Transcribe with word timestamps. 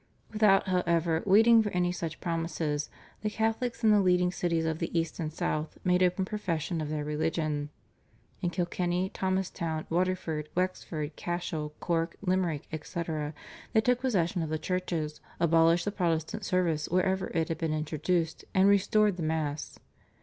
Without, 0.33 0.67
however, 0.67 1.21
waiting 1.27 1.61
for 1.61 1.69
any 1.69 1.91
such 1.91 2.19
promises 2.19 2.89
the 3.21 3.29
Catholics 3.29 3.83
in 3.83 3.91
the 3.91 3.99
leading 4.01 4.31
cities 4.31 4.65
of 4.65 4.79
the 4.79 4.89
East 4.99 5.19
and 5.19 5.31
South 5.31 5.77
made 5.83 6.01
open 6.01 6.25
profession 6.25 6.81
of 6.81 6.89
their 6.89 7.03
religion. 7.05 7.69
In 8.41 8.49
Kilkenny, 8.49 9.09
Thomastown, 9.09 9.85
Waterford, 9.91 10.49
Wexford, 10.55 11.15
Cashel, 11.15 11.75
Cork, 11.79 12.15
Limerick, 12.23 12.65
etc., 12.71 13.35
they 13.73 13.81
took 13.81 14.01
possession 14.01 14.41
of 14.41 14.49
the 14.49 14.57
churches, 14.57 15.21
abolished 15.39 15.85
the 15.85 15.91
Protestant 15.91 16.45
service 16.45 16.89
wherever 16.89 17.27
it 17.27 17.49
had 17.49 17.59
been 17.59 17.71
introduced, 17.71 18.43
and 18.55 18.67
restored 18.67 19.17
the 19.17 19.21
Mass. 19.21 19.77